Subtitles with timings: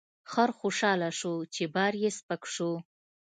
[0.31, 2.71] خر خوشحاله شو چې بار یې سپک شو.